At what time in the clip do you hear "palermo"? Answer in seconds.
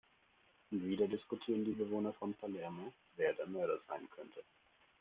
2.33-2.91